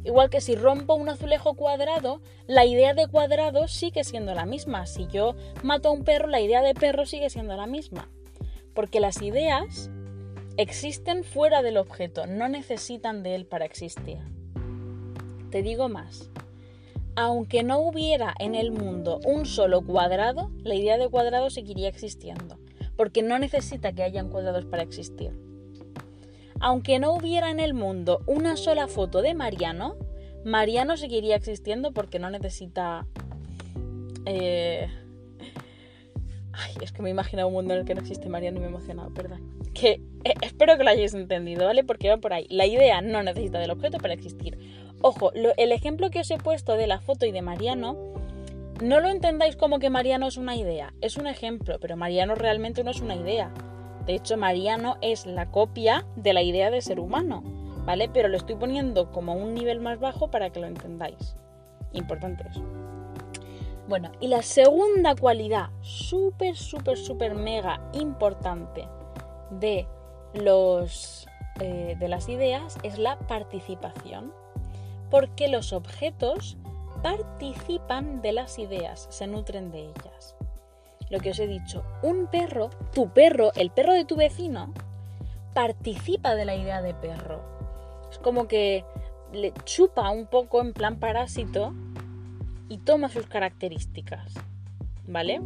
Igual 0.04 0.30
que 0.30 0.42
si 0.42 0.56
rompo 0.56 0.96
un 0.96 1.10
azulejo 1.10 1.54
cuadrado, 1.56 2.22
la 2.48 2.66
idea 2.66 2.94
de 2.94 3.08
cuadrado 3.08 3.68
sigue 3.68 4.04
siendo 4.04 4.34
la 4.34 4.46
misma. 4.46 4.88
Si 4.88 5.06
yo 5.08 5.36
mato 5.64 5.90
a 5.90 5.92
un 5.92 6.04
perro, 6.04 6.28
la 6.28 6.40
idea 6.40 6.62
de 6.62 6.74
perro 6.74 7.06
sigue 7.06 7.30
siendo 7.30 7.56
la 7.58 7.68
misma. 7.68 8.08
Porque 8.74 9.00
las 9.00 9.22
ideas 9.22 9.92
existen 10.58 11.24
fuera 11.24 11.62
del 11.62 11.78
objeto, 11.78 12.26
no 12.26 12.50
necesitan 12.50 13.24
de 13.24 13.36
él 13.36 13.46
para 13.46 13.66
existir. 13.66 14.18
Te 15.52 15.62
digo 15.62 15.88
más. 15.88 16.30
Aunque 17.16 17.64
no 17.64 17.80
hubiera 17.80 18.34
en 18.40 18.54
el 18.54 18.72
mundo 18.72 19.20
un 19.26 19.46
solo 19.46 19.82
cuadrado, 19.82 20.52
la 20.64 20.76
idea 20.76 20.98
de 20.98 21.10
cuadrado 21.10 21.50
seguiría 21.50 21.88
existiendo, 21.88 22.58
porque 22.96 23.24
no 23.24 23.40
necesita 23.40 23.94
que 23.94 24.04
hayan 24.04 24.30
cuadrados 24.30 24.66
para 24.66 24.84
existir. 24.84 25.32
Aunque 26.60 27.00
no 27.00 27.14
hubiera 27.14 27.50
en 27.50 27.60
el 27.60 27.74
mundo 27.74 28.22
una 28.26 28.58
sola 28.58 28.88
foto 28.88 29.22
de 29.22 29.36
Mariano, 29.36 29.96
Mariano 30.44 30.98
seguiría 30.98 31.36
existiendo 31.36 31.92
porque 31.92 32.20
no 32.20 32.30
necesita... 32.30 33.06
Eh, 34.26 34.90
ay, 36.58 36.74
es 36.82 36.92
que 36.92 37.02
me 37.02 37.10
he 37.10 37.12
imaginado 37.12 37.48
un 37.48 37.54
mundo 37.54 37.74
en 37.74 37.82
el 37.82 37.86
que 37.86 37.96
no 37.96 38.02
existe 38.02 38.30
Mariano 38.30 38.58
y 38.58 38.60
me 38.62 38.66
he 38.68 38.70
emocionado, 38.70 39.14
perdón. 39.14 39.42
Que 39.74 40.02
eh, 40.24 40.34
espero 40.42 40.78
que 40.78 40.84
lo 40.84 40.90
hayáis 40.90 41.14
entendido, 41.14 41.66
¿vale? 41.66 41.84
Porque 41.84 42.10
va 42.10 42.18
por 42.18 42.34
ahí. 42.34 42.48
La 42.50 42.66
idea 42.66 43.02
no 43.02 43.22
necesita 43.24 43.60
del 43.60 43.72
objeto 43.72 43.98
para 43.98 44.14
existir. 44.14 44.58
Ojo, 45.02 45.32
el 45.34 45.72
ejemplo 45.72 46.10
que 46.10 46.22
os 46.22 46.32
he 46.32 46.38
puesto 46.38 46.74
de 46.74 46.88
la 46.88 47.00
foto 47.00 47.26
y 47.26 47.32
de 47.32 47.44
Mariano, 47.44 47.96
no 48.82 49.00
lo 49.00 49.10
entendáis 49.10 49.56
como 49.56 49.80
que 49.80 49.90
Mariano 49.90 50.28
es 50.28 50.38
una 50.38 50.56
idea. 50.56 50.94
Es 51.02 51.18
un 51.18 51.28
ejemplo, 51.28 51.78
pero 51.80 51.96
Mariano 51.98 52.36
realmente 52.36 52.84
no 52.84 52.92
es 52.92 53.02
una 53.02 53.16
idea. 53.16 53.52
De 54.06 54.16
hecho, 54.16 54.38
Mariano 54.38 54.98
es 55.02 55.26
la 55.26 55.52
copia 55.52 56.06
de 56.16 56.34
la 56.34 56.42
idea 56.42 56.72
de 56.72 56.82
ser 56.82 57.00
humano, 57.00 57.44
¿vale? 57.86 58.10
Pero 58.12 58.28
lo 58.28 58.38
estoy 58.38 58.56
poniendo 58.56 59.12
como 59.12 59.34
un 59.34 59.54
nivel 59.54 59.80
más 59.80 60.00
bajo 60.00 60.32
para 60.32 60.50
que 60.50 60.60
lo 60.60 60.68
entendáis. 60.68 61.36
Importante 61.92 62.46
eso. 62.50 62.64
Bueno, 63.88 64.12
y 64.20 64.28
la 64.28 64.42
segunda 64.42 65.16
cualidad 65.16 65.70
súper, 65.82 66.56
súper, 66.56 66.98
súper 66.98 67.36
mega 67.36 67.82
importante 67.94 68.88
de, 69.52 69.88
los, 70.34 71.28
eh, 71.60 71.96
de 71.98 72.08
las 72.08 72.28
ideas 72.28 72.78
es 72.84 72.98
la 72.98 73.18
participación. 73.20 74.34
Porque 75.10 75.48
los 75.48 75.72
objetos 75.72 76.58
participan 77.02 78.22
de 78.22 78.34
las 78.34 78.60
ideas, 78.60 79.08
se 79.10 79.26
nutren 79.26 79.72
de 79.72 79.86
ellas 79.86 80.38
lo 81.10 81.20
que 81.20 81.32
os 81.32 81.40
he 81.40 81.48
dicho, 81.48 81.84
un 82.02 82.28
perro, 82.28 82.70
tu 82.94 83.10
perro, 83.10 83.52
el 83.56 83.72
perro 83.72 83.94
de 83.94 84.06
tu 84.06 84.16
vecino, 84.16 84.74
participa 85.54 86.36
de 86.36 86.46
la 86.46 86.56
idea 86.56 86.82
de 86.82 86.94
perro. 86.94 87.42
Es 88.12 88.20
como 88.20 88.48
que 88.48 88.86
le 89.32 89.54
chupa 89.66 90.10
un 90.10 90.28
poco 90.28 90.62
en 90.62 90.74
plan 90.74 91.00
parásito 91.00 91.74
y 92.70 92.78
toma 92.78 93.10
sus 93.10 93.28
características. 93.28 94.34
¿Vale? 95.08 95.42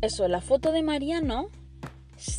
Eso, 0.00 0.28
la 0.28 0.40
foto 0.40 0.70
de 0.72 0.82
Mariano 0.82 1.50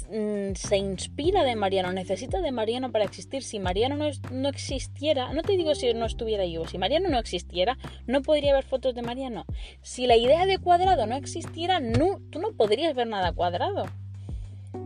Mm, 0.09 0.53
se 0.55 0.77
inspira 0.77 1.43
de 1.43 1.55
Mariano, 1.55 1.91
necesita 1.91 2.41
de 2.41 2.51
Mariano 2.51 2.91
para 2.91 3.05
existir. 3.05 3.43
Si 3.43 3.59
Mariano 3.59 3.97
no, 4.31 4.49
existiera, 4.49 5.33
no 5.33 5.41
te 5.41 5.57
digo 5.57 5.75
si 5.75 5.93
no 5.93 6.05
estuviera 6.05 6.45
yo, 6.45 6.65
si 6.65 6.77
Mariano 6.77 7.09
no 7.09 7.19
existiera, 7.19 7.77
no 8.07 8.21
podría 8.21 8.51
haber 8.51 8.63
fotos 8.63 8.95
de 8.95 9.01
Mariano. 9.01 9.45
Si 9.81 10.07
la 10.07 10.15
idea 10.15 10.45
de 10.45 10.59
cuadrado 10.59 11.05
no 11.07 11.15
existiera, 11.15 11.79
no, 11.79 12.19
tú 12.29 12.39
no 12.39 12.53
podrías 12.53 12.95
ver 12.95 13.07
nada 13.07 13.33
cuadrado. 13.33 13.85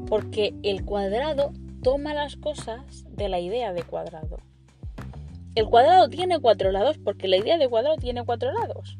Porque 0.07 0.53
el 0.63 0.85
cuadrado 0.85 1.53
toma 1.83 2.13
las 2.13 2.35
cosas 2.35 3.05
de 3.09 3.29
la 3.29 3.39
idea 3.39 3.73
de 3.73 3.83
cuadrado. 3.83 4.39
El 5.55 5.67
cuadrado 5.67 6.09
tiene 6.09 6.39
cuatro 6.39 6.71
lados 6.71 6.99
porque 7.03 7.27
la 7.27 7.37
idea 7.37 7.57
de 7.57 7.67
cuadrado 7.67 7.97
tiene 7.97 8.23
cuatro 8.23 8.51
lados. 8.51 8.99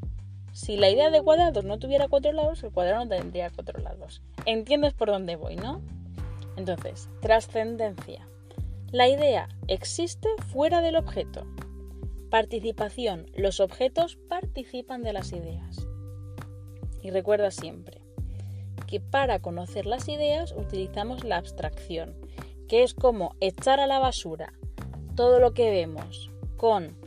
Si 0.52 0.78
la 0.78 0.90
idea 0.90 1.12
de 1.12 1.22
cuadrados 1.22 1.64
no 1.64 1.78
tuviera 1.78 2.08
cuatro 2.08 2.32
lados, 2.32 2.64
el 2.64 2.72
cuadrado 2.72 3.06
no 3.06 3.10
tendría 3.10 3.52
cuatro 3.52 3.80
lados. 3.80 4.24
¿Entiendes 4.46 4.94
por 4.94 5.10
dónde 5.10 5.36
voy, 5.36 5.56
no? 5.56 5.82
Entonces, 6.58 7.08
trascendencia. 7.22 8.28
La 8.92 9.08
idea 9.08 9.48
existe 9.68 10.28
fuera 10.52 10.82
del 10.82 10.96
objeto. 10.96 11.46
Participación. 12.32 13.28
Los 13.36 13.60
objetos 13.60 14.18
participan 14.28 15.04
de 15.04 15.14
las 15.14 15.32
ideas. 15.32 15.88
Y 17.02 17.12
recuerda 17.12 17.52
siempre 17.52 18.02
que 18.88 19.00
para 19.00 19.40
conocer 19.40 19.86
las 19.86 20.10
ideas 20.10 20.54
utilizamos 20.58 21.24
la 21.24 21.38
abstracción, 21.38 22.16
que 22.68 22.82
es 22.82 22.96
como 22.96 23.36
echar 23.40 23.80
a 23.80 23.88
la 23.88 24.00
basura 24.00 24.52
todo 25.16 25.40
lo 25.40 25.54
que 25.54 25.70
vemos 25.70 26.32
con 26.60 26.98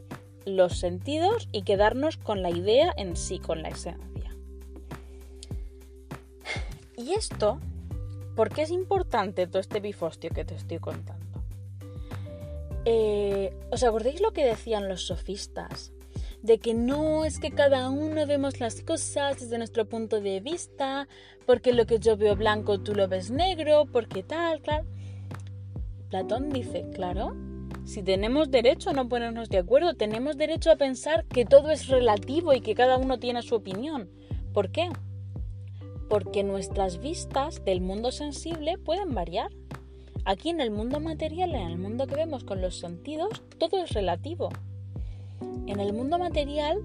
los 0.47 0.79
sentidos 0.79 1.47
y 1.53 1.63
quedarnos 1.63 2.17
con 2.17 2.43
la 2.43 2.51
idea 2.51 2.93
en 2.97 3.17
sí, 3.17 3.39
con 3.39 3.63
la 3.63 3.69
esencia. 3.69 4.35
Y 6.97 7.13
esto, 7.13 7.61
¿por 8.35 8.49
qué 8.49 8.63
es 8.63 8.71
importante 8.71 9.47
todo 9.47 9.61
este 9.61 9.81
bifostio 9.81 10.31
que 10.31 10.47
te 10.47 10.55
estoy 10.55 10.79
contando? 10.79 11.43
Eh, 12.87 13.55
¿Os 13.71 13.83
acordáis 13.85 14.23
lo 14.23 14.33
que 14.33 14.47
decían 14.47 14.89
los 14.89 15.03
sofistas? 15.03 15.93
De 16.41 16.59
que 16.59 16.73
no 16.73 17.27
es 17.27 17.39
que 17.39 17.51
cada 17.51 17.91
uno 17.91 18.27
vemos 18.27 18.59
las 18.59 18.81
cosas 18.81 19.39
desde 19.39 19.59
nuestro 19.59 19.85
punto 19.85 20.23
de 20.23 20.41
vista, 20.41 21.09
porque 21.45 21.75
lo 21.75 21.85
que 21.85 21.99
yo 21.99 22.17
veo 22.17 22.37
blanco 22.37 22.81
tú 22.81 22.95
lo 22.95 23.07
ves 23.07 23.31
negro, 23.31 23.85
porque 23.85 24.23
tal, 24.23 24.63
claro. 24.63 24.87
Platón 26.09 26.51
dice, 26.51 26.87
claro, 26.95 27.37
si 27.85 28.03
tenemos 28.03 28.51
derecho 28.51 28.91
a 28.91 28.93
no 28.93 29.09
ponernos 29.09 29.49
de 29.49 29.59
acuerdo, 29.59 29.95
tenemos 29.95 30.37
derecho 30.37 30.71
a 30.71 30.77
pensar 30.77 31.25
que 31.27 31.45
todo 31.45 31.71
es 31.71 31.89
relativo 31.89 32.53
y 32.53 32.61
que 32.61 32.75
cada 32.75 32.97
uno 32.97 33.19
tiene 33.19 33.43
su 33.43 33.55
opinión. 33.55 34.09
¿Por 34.53 34.71
qué? 34.71 34.89
Porque 36.09 36.45
nuestras 36.45 37.01
vistas 37.01 37.65
del 37.65 37.81
mundo 37.81 38.13
sensible 38.13 38.79
pueden 38.79 39.15
variar. 39.15 39.51
Aquí 40.25 40.51
en 40.51 40.61
el 40.61 40.71
mundo 40.71 41.01
material, 41.01 41.55
en 41.55 41.67
el 41.67 41.79
mundo 41.79 42.07
que 42.07 42.15
vemos 42.15 42.45
con 42.45 42.61
los 42.61 42.79
sentidos, 42.79 43.43
todo 43.59 43.83
es 43.83 43.91
relativo. 43.91 44.51
En 45.67 45.81
el 45.81 45.93
mundo 45.93 46.19
material 46.19 46.83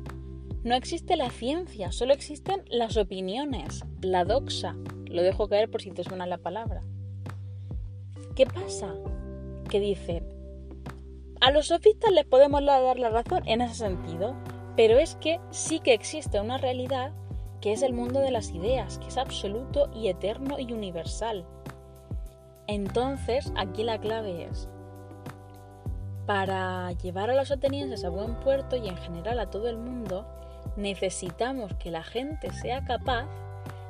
no 0.63 0.75
existe 0.75 1.15
la 1.15 1.29
ciencia, 1.29 1.91
solo 1.91 2.13
existen 2.13 2.63
las 2.69 2.97
opiniones, 2.97 3.83
la 4.01 4.25
doxa. 4.25 4.75
Lo 5.05 5.21
dejo 5.21 5.47
caer 5.47 5.69
por 5.69 5.81
si 5.81 5.91
te 5.91 6.03
suena 6.03 6.25
la 6.25 6.39
palabra. 6.39 6.81
¿Qué 8.35 8.45
pasa? 8.45 8.93
Que 9.69 9.79
dicen, 9.79 10.26
a 11.47 11.51
los 11.51 11.67
sofistas 11.67 12.11
les 12.11 12.25
podemos 12.25 12.61
dar 12.65 12.99
la 12.99 13.07
razón 13.07 13.41
en 13.47 13.61
ese 13.61 13.75
sentido, 13.75 14.35
pero 14.75 14.99
es 14.99 15.15
que 15.15 15.39
sí 15.49 15.79
que 15.79 15.93
existe 15.93 16.41
una 16.41 16.57
realidad 16.57 17.13
que 17.61 17.71
es 17.71 17.83
el 17.83 17.93
mundo 17.93 18.19
de 18.19 18.31
las 18.31 18.51
ideas, 18.51 18.99
que 18.99 19.07
es 19.07 19.17
absoluto 19.17 19.89
y 19.95 20.09
eterno 20.09 20.59
y 20.59 20.73
universal. 20.73 21.45
Entonces, 22.67 23.53
aquí 23.55 23.85
la 23.85 23.97
clave 23.97 24.43
es, 24.43 24.67
para 26.25 26.91
llevar 26.91 27.29
a 27.29 27.35
los 27.35 27.49
atenienses 27.49 28.03
a 28.03 28.09
buen 28.09 28.37
puerto 28.41 28.75
y 28.75 28.89
en 28.89 28.97
general 28.97 29.39
a 29.39 29.49
todo 29.49 29.69
el 29.69 29.77
mundo, 29.77 30.27
necesitamos 30.75 31.73
que 31.75 31.91
la 31.91 32.03
gente 32.03 32.51
sea 32.51 32.83
capaz 32.83 33.25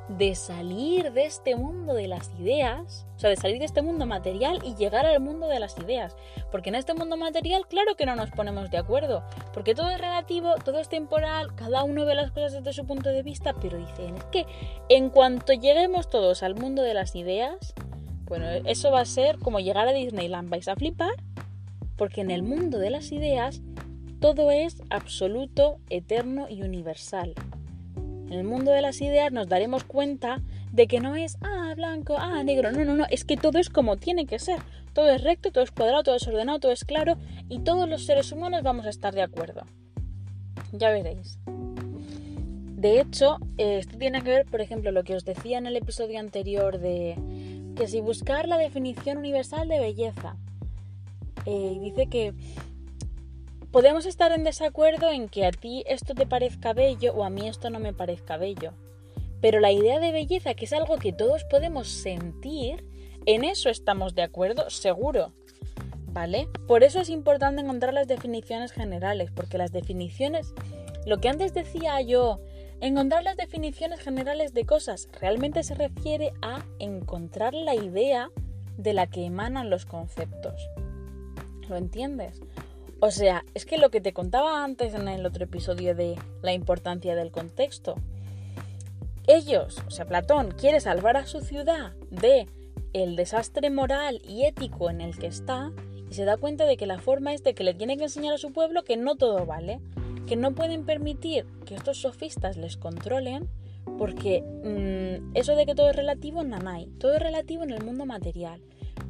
de 0.08 0.34
salir 0.34 1.12
de 1.12 1.26
este 1.26 1.54
mundo 1.54 1.92
de 1.92 2.08
las 2.08 2.30
ideas, 2.38 3.06
o 3.16 3.18
sea, 3.18 3.30
de 3.30 3.36
salir 3.36 3.58
de 3.58 3.66
este 3.66 3.82
mundo 3.82 4.06
material 4.06 4.60
y 4.64 4.74
llegar 4.74 5.04
al 5.04 5.20
mundo 5.20 5.48
de 5.48 5.60
las 5.60 5.76
ideas. 5.78 6.16
Porque 6.50 6.70
en 6.70 6.76
este 6.76 6.94
mundo 6.94 7.16
material, 7.16 7.66
claro 7.68 7.94
que 7.94 8.06
no 8.06 8.16
nos 8.16 8.30
ponemos 8.30 8.70
de 8.70 8.78
acuerdo, 8.78 9.22
porque 9.52 9.74
todo 9.74 9.90
es 9.90 9.98
relativo, 9.98 10.54
todo 10.64 10.78
es 10.78 10.88
temporal, 10.88 11.54
cada 11.54 11.84
uno 11.84 12.06
ve 12.06 12.14
las 12.14 12.30
cosas 12.30 12.52
desde 12.52 12.72
su 12.72 12.86
punto 12.86 13.10
de 13.10 13.22
vista, 13.22 13.54
pero 13.60 13.76
dicen, 13.76 14.16
es 14.16 14.24
que 14.24 14.46
en 14.88 15.10
cuanto 15.10 15.52
lleguemos 15.52 16.08
todos 16.08 16.42
al 16.42 16.54
mundo 16.54 16.82
de 16.82 16.94
las 16.94 17.14
ideas, 17.14 17.74
bueno, 18.24 18.46
eso 18.48 18.90
va 18.90 19.00
a 19.00 19.06
ser 19.06 19.38
como 19.38 19.60
llegar 19.60 19.88
a 19.88 19.92
Disneyland, 19.92 20.48
vais 20.48 20.68
a 20.68 20.76
flipar, 20.76 21.14
porque 21.96 22.20
en 22.22 22.30
el 22.30 22.42
mundo 22.42 22.78
de 22.78 22.90
las 22.90 23.12
ideas 23.12 23.60
todo 24.20 24.50
es 24.50 24.82
absoluto, 24.90 25.78
eterno 25.90 26.46
y 26.48 26.62
universal. 26.62 27.34
En 28.28 28.34
el 28.34 28.44
mundo 28.44 28.72
de 28.72 28.82
las 28.82 29.00
ideas 29.00 29.32
nos 29.32 29.48
daremos 29.48 29.84
cuenta 29.84 30.42
de 30.70 30.86
que 30.86 31.00
no 31.00 31.16
es, 31.16 31.38
ah, 31.40 31.72
blanco, 31.74 32.16
ah, 32.18 32.42
negro, 32.44 32.70
no, 32.72 32.84
no, 32.84 32.94
no, 32.94 33.06
es 33.10 33.24
que 33.24 33.36
todo 33.36 33.58
es 33.58 33.70
como 33.70 33.96
tiene 33.96 34.26
que 34.26 34.38
ser. 34.38 34.58
Todo 34.92 35.10
es 35.10 35.22
recto, 35.22 35.50
todo 35.50 35.64
es 35.64 35.70
cuadrado, 35.70 36.02
todo 36.02 36.16
es 36.16 36.26
ordenado, 36.28 36.58
todo 36.60 36.72
es 36.72 36.84
claro 36.84 37.16
y 37.48 37.60
todos 37.60 37.88
los 37.88 38.04
seres 38.04 38.30
humanos 38.32 38.62
vamos 38.62 38.84
a 38.84 38.90
estar 38.90 39.14
de 39.14 39.22
acuerdo. 39.22 39.62
Ya 40.72 40.90
veréis. 40.90 41.38
De 41.46 43.00
hecho, 43.00 43.38
esto 43.56 43.98
tiene 43.98 44.22
que 44.22 44.30
ver, 44.30 44.46
por 44.46 44.60
ejemplo, 44.60 44.92
lo 44.92 45.02
que 45.04 45.16
os 45.16 45.24
decía 45.24 45.58
en 45.58 45.66
el 45.66 45.76
episodio 45.76 46.20
anterior 46.20 46.78
de 46.78 47.16
que 47.74 47.88
si 47.88 48.00
buscar 48.00 48.46
la 48.46 48.58
definición 48.58 49.18
universal 49.18 49.68
de 49.68 49.80
belleza, 49.80 50.36
eh, 51.46 51.78
dice 51.80 52.06
que 52.08 52.34
podemos 53.72 54.06
estar 54.06 54.32
en 54.32 54.44
desacuerdo 54.44 55.10
en 55.10 55.28
que 55.28 55.44
a 55.44 55.50
ti 55.50 55.84
esto 55.86 56.14
te 56.14 56.26
parezca 56.26 56.72
bello 56.72 57.12
o 57.14 57.24
a 57.24 57.30
mí 57.30 57.48
esto 57.48 57.70
no 57.70 57.80
me 57.80 57.92
parezca 57.92 58.36
bello. 58.36 58.72
Pero 59.40 59.60
la 59.60 59.70
idea 59.70 60.00
de 60.00 60.12
belleza, 60.12 60.54
que 60.54 60.64
es 60.64 60.72
algo 60.72 60.96
que 60.96 61.12
todos 61.12 61.44
podemos 61.44 61.88
sentir, 61.88 62.84
en 63.26 63.44
eso 63.44 63.68
estamos 63.68 64.14
de 64.14 64.22
acuerdo, 64.22 64.70
seguro. 64.70 65.32
¿Vale? 66.10 66.48
Por 66.66 66.82
eso 66.82 67.00
es 67.00 67.10
importante 67.10 67.60
encontrar 67.60 67.92
las 67.92 68.08
definiciones 68.08 68.72
generales, 68.72 69.30
porque 69.30 69.58
las 69.58 69.72
definiciones, 69.72 70.54
lo 71.06 71.18
que 71.18 71.28
antes 71.28 71.52
decía 71.52 72.00
yo, 72.00 72.40
encontrar 72.80 73.22
las 73.22 73.36
definiciones 73.36 74.00
generales 74.00 74.54
de 74.54 74.64
cosas, 74.64 75.08
realmente 75.20 75.62
se 75.62 75.74
refiere 75.74 76.32
a 76.40 76.64
encontrar 76.78 77.52
la 77.54 77.74
idea 77.74 78.30
de 78.78 78.94
la 78.94 79.06
que 79.06 79.26
emanan 79.26 79.70
los 79.70 79.84
conceptos. 79.84 80.68
¿Lo 81.68 81.76
entiendes? 81.76 82.40
O 83.00 83.10
sea, 83.12 83.44
es 83.54 83.64
que 83.64 83.78
lo 83.78 83.90
que 83.90 84.00
te 84.00 84.12
contaba 84.12 84.64
antes 84.64 84.92
en 84.94 85.06
el 85.06 85.24
otro 85.24 85.44
episodio 85.44 85.94
de 85.94 86.16
la 86.42 86.52
importancia 86.52 87.14
del 87.14 87.30
contexto. 87.30 87.94
Ellos, 89.28 89.82
o 89.86 89.90
sea, 89.90 90.06
Platón 90.06 90.50
quiere 90.50 90.80
salvar 90.80 91.16
a 91.16 91.26
su 91.26 91.40
ciudad 91.40 91.92
de 92.10 92.48
el 92.92 93.14
desastre 93.14 93.70
moral 93.70 94.20
y 94.26 94.46
ético 94.46 94.90
en 94.90 95.00
el 95.00 95.16
que 95.16 95.26
está 95.26 95.70
y 96.10 96.14
se 96.14 96.24
da 96.24 96.38
cuenta 96.38 96.64
de 96.64 96.76
que 96.76 96.86
la 96.86 96.98
forma 96.98 97.34
es 97.34 97.44
de 97.44 97.54
que 97.54 97.62
le 97.62 97.74
tiene 97.74 97.96
que 97.96 98.04
enseñar 98.04 98.34
a 98.34 98.38
su 98.38 98.52
pueblo 98.52 98.82
que 98.84 98.96
no 98.96 99.16
todo 99.16 99.46
vale, 99.46 99.80
que 100.26 100.36
no 100.36 100.54
pueden 100.54 100.84
permitir 100.84 101.46
que 101.66 101.74
estos 101.74 101.98
sofistas 101.98 102.56
les 102.56 102.76
controlen 102.76 103.48
porque 103.96 104.42
mm, 104.42 105.36
eso 105.36 105.54
de 105.54 105.66
que 105.66 105.74
todo 105.74 105.90
es 105.90 105.96
relativo, 105.96 106.42
nanay, 106.42 106.86
todo 106.98 107.14
es 107.14 107.22
relativo 107.22 107.62
en 107.62 107.70
el 107.70 107.84
mundo 107.84 108.06
material. 108.06 108.60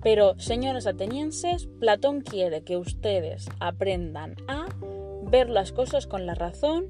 Pero, 0.02 0.38
señores 0.38 0.86
atenienses, 0.86 1.66
Platón 1.80 2.20
quiere 2.20 2.62
que 2.62 2.76
ustedes 2.76 3.46
aprendan 3.58 4.36
a 4.46 4.66
ver 5.24 5.50
las 5.50 5.72
cosas 5.72 6.06
con 6.06 6.26
la 6.26 6.34
razón, 6.34 6.86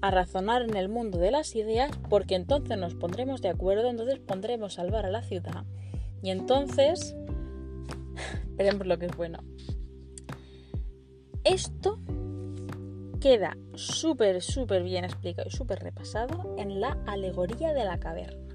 a 0.00 0.10
razonar 0.10 0.62
en 0.62 0.76
el 0.76 0.88
mundo 0.88 1.18
de 1.18 1.30
las 1.30 1.54
ideas, 1.54 1.90
porque 2.08 2.34
entonces 2.34 2.78
nos 2.78 2.94
pondremos 2.94 3.42
de 3.42 3.50
acuerdo, 3.50 3.88
entonces 3.88 4.18
pondremos 4.18 4.74
salvar 4.74 5.04
a 5.04 5.10
la 5.10 5.22
ciudad. 5.22 5.64
Y 6.22 6.30
entonces, 6.30 7.14
veremos 8.56 8.86
lo 8.86 8.98
que 8.98 9.06
es 9.06 9.16
bueno. 9.16 9.40
Esto 11.44 11.98
queda 13.20 13.56
súper, 13.74 14.40
súper 14.40 14.82
bien 14.82 15.04
explicado 15.04 15.48
y 15.48 15.54
súper 15.54 15.80
repasado 15.80 16.54
en 16.58 16.80
la 16.80 16.98
alegoría 17.06 17.74
de 17.74 17.84
la 17.84 18.00
caverna 18.00 18.49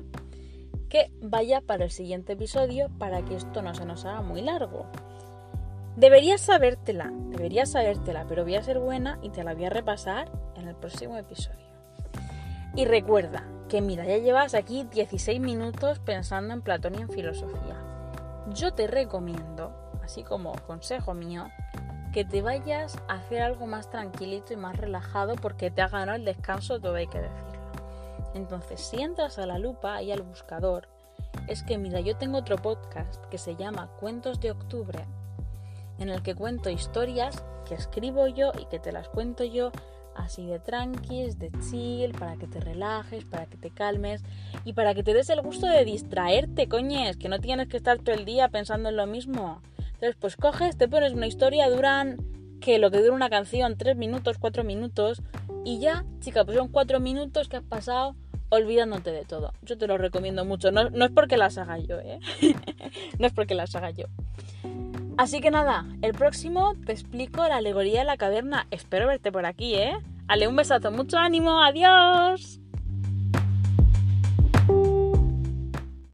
vaya 1.21 1.61
para 1.61 1.85
el 1.85 1.91
siguiente 1.91 2.33
episodio 2.33 2.89
para 2.97 3.23
que 3.23 3.35
esto 3.35 3.61
no 3.61 3.73
se 3.73 3.85
nos 3.85 4.05
haga 4.05 4.21
muy 4.21 4.41
largo. 4.41 4.85
Deberías 5.95 6.41
sabértela, 6.41 7.11
deberías 7.29 7.71
sabértela, 7.71 8.25
pero 8.27 8.43
voy 8.43 8.55
a 8.55 8.63
ser 8.63 8.79
buena 8.79 9.17
y 9.21 9.29
te 9.29 9.43
la 9.43 9.53
voy 9.53 9.65
a 9.65 9.69
repasar 9.69 10.29
en 10.55 10.67
el 10.67 10.75
próximo 10.75 11.17
episodio. 11.17 11.65
Y 12.75 12.85
recuerda 12.85 13.45
que 13.69 13.81
mira, 13.81 14.05
ya 14.05 14.17
llevas 14.17 14.53
aquí 14.53 14.85
16 14.91 15.39
minutos 15.39 15.99
pensando 15.99 16.53
en 16.53 16.61
Platón 16.61 16.95
y 16.95 17.01
en 17.01 17.09
filosofía. 17.09 17.77
Yo 18.53 18.73
te 18.73 18.87
recomiendo, 18.87 19.73
así 20.03 20.23
como 20.23 20.51
consejo 20.67 21.13
mío, 21.13 21.47
que 22.13 22.25
te 22.25 22.41
vayas 22.41 22.97
a 23.07 23.15
hacer 23.15 23.41
algo 23.41 23.65
más 23.65 23.89
tranquilito 23.89 24.53
y 24.53 24.57
más 24.57 24.77
relajado 24.77 25.35
porque 25.35 25.71
te 25.71 25.81
ha 25.81 25.87
ganado 25.87 26.17
el 26.17 26.25
descanso, 26.25 26.79
todo 26.79 26.95
hay 26.95 27.07
que 27.07 27.21
decirlo. 27.21 27.54
Entonces, 28.35 28.81
si 28.81 29.01
entras 29.01 29.39
a 29.39 29.47
la 29.47 29.57
lupa 29.57 30.03
y 30.03 30.11
al 30.11 30.21
buscador, 30.21 30.89
es 31.47 31.63
que 31.63 31.77
mira, 31.77 32.01
yo 32.01 32.17
tengo 32.17 32.37
otro 32.37 32.57
podcast 32.57 33.23
que 33.27 33.37
se 33.37 33.55
llama 33.55 33.89
Cuentos 33.99 34.41
de 34.41 34.51
Octubre, 34.51 35.05
en 35.99 36.09
el 36.09 36.21
que 36.21 36.35
cuento 36.35 36.69
historias 36.69 37.43
que 37.65 37.75
escribo 37.75 38.27
yo 38.27 38.51
y 38.59 38.65
que 38.65 38.77
te 38.77 38.91
las 38.91 39.07
cuento 39.07 39.45
yo 39.45 39.71
así 40.15 40.45
de 40.45 40.59
tranquis, 40.59 41.39
de 41.39 41.49
chill, 41.59 42.11
para 42.11 42.35
que 42.35 42.47
te 42.47 42.59
relajes, 42.59 43.23
para 43.23 43.45
que 43.45 43.57
te 43.57 43.69
calmes 43.69 44.21
y 44.65 44.73
para 44.73 44.93
que 44.93 45.03
te 45.03 45.13
des 45.13 45.29
el 45.29 45.41
gusto 45.41 45.67
de 45.67 45.85
distraerte, 45.85 46.67
coñes, 46.67 47.15
que 47.15 47.29
no 47.29 47.39
tienes 47.39 47.69
que 47.69 47.77
estar 47.77 47.99
todo 47.99 48.15
el 48.15 48.25
día 48.25 48.49
pensando 48.49 48.89
en 48.89 48.97
lo 48.97 49.07
mismo. 49.07 49.61
Entonces, 49.77 50.17
pues 50.19 50.35
coges, 50.35 50.77
te 50.77 50.89
pones 50.89 51.13
una 51.13 51.27
historia, 51.27 51.69
duran 51.69 52.17
que 52.59 52.79
lo 52.79 52.91
que 52.91 52.99
dura 52.99 53.13
una 53.13 53.29
canción, 53.29 53.77
tres 53.77 53.95
minutos, 53.95 54.37
cuatro 54.39 54.65
minutos, 54.65 55.21
y 55.63 55.79
ya, 55.79 56.05
chica, 56.19 56.45
pues 56.45 56.57
son 56.57 56.67
cuatro 56.67 56.99
minutos 56.99 57.49
que 57.49 57.57
has 57.57 57.63
pasado 57.63 58.15
olvidándote 58.49 59.11
de 59.11 59.25
todo. 59.25 59.53
Yo 59.61 59.77
te 59.77 59.87
lo 59.87 59.97
recomiendo 59.97 60.45
mucho. 60.45 60.71
No, 60.71 60.87
es 61.05 61.11
porque 61.11 61.37
las 61.37 61.57
haga 61.57 61.77
yo, 61.79 61.99
¿eh? 61.99 62.19
no 63.19 63.27
es 63.27 63.33
porque 63.33 63.55
las 63.55 63.75
haga 63.75 63.91
yo. 63.91 64.05
Así 65.17 65.39
que 65.39 65.51
nada, 65.51 65.85
el 66.01 66.13
próximo 66.13 66.75
te 66.85 66.91
explico 66.91 67.47
la 67.47 67.57
alegoría 67.57 67.99
de 67.99 68.05
la 68.05 68.17
caverna. 68.17 68.67
Espero 68.71 69.07
verte 69.07 69.31
por 69.31 69.45
aquí, 69.45 69.75
¿eh? 69.75 69.93
Ale, 70.27 70.47
un 70.47 70.55
besazo, 70.55 70.91
mucho 70.91 71.17
ánimo, 71.17 71.61
adiós. 71.61 72.59